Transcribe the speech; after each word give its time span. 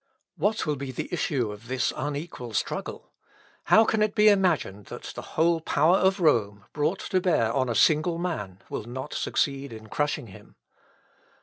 What 0.35 0.65
will 0.65 0.77
be 0.77 0.91
the 0.91 1.07
issue 1.13 1.51
of 1.51 1.67
this 1.67 1.93
unequal 1.95 2.53
struggle? 2.55 3.11
How 3.65 3.85
can 3.85 4.01
it 4.01 4.15
be 4.15 4.29
imagined 4.29 4.85
that 4.87 5.03
the 5.13 5.21
whole 5.37 5.61
power 5.61 5.97
of 5.97 6.19
Rome, 6.19 6.65
brought 6.73 7.01
to 7.11 7.21
bear 7.21 7.53
on 7.53 7.69
a 7.69 7.75
single 7.75 8.17
man, 8.17 8.63
will 8.67 8.85
not 8.85 9.13
succeed 9.13 9.71
in 9.71 9.89
crushing 9.89 10.25
him? 10.25 10.55